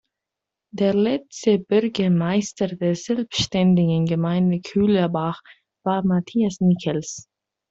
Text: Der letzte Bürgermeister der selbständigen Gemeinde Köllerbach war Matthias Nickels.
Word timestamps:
Der 0.71 0.95
letzte 0.95 1.59
Bürgermeister 1.59 2.69
der 2.69 2.95
selbständigen 2.95 4.07
Gemeinde 4.07 4.59
Köllerbach 4.61 5.39
war 5.85 6.03
Matthias 6.03 6.57
Nickels. 6.59 7.27